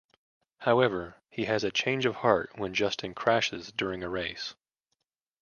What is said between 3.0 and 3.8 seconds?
crashes